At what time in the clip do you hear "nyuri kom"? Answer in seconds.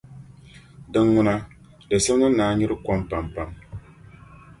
2.57-3.01